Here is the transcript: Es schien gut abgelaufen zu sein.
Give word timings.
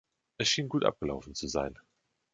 Es 0.39 0.47
schien 0.47 0.67
gut 0.67 0.83
abgelaufen 0.83 1.35
zu 1.35 1.47
sein. 1.47 1.77